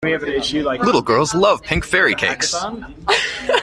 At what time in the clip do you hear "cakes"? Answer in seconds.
2.15-2.55